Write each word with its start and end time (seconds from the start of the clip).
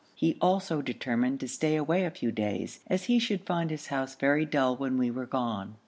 He 0.15 0.35
also 0.41 0.81
determined 0.81 1.39
to 1.41 1.47
stay 1.47 1.75
away 1.75 2.05
a 2.05 2.09
few 2.09 2.31
days, 2.31 2.79
as 2.87 3.03
he 3.03 3.19
should 3.19 3.45
find 3.45 3.69
his 3.69 3.89
house 3.89 4.15
very 4.15 4.45
dull 4.47 4.75
when 4.75 4.97
we 4.97 5.11
were 5.11 5.27
gone. 5.27 5.75